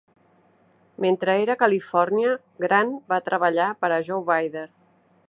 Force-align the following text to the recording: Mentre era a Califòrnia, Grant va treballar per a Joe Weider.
Mentre 1.05 1.35
era 1.41 1.55
a 1.57 1.59
Califòrnia, 1.63 2.33
Grant 2.65 2.97
va 3.13 3.23
treballar 3.29 3.69
per 3.85 3.93
a 3.95 4.01
Joe 4.09 4.29
Weider. 4.31 4.69